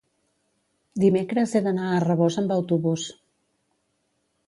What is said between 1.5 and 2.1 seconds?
he d'anar a